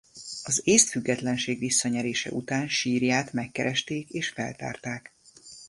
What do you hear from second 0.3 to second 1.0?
Az észt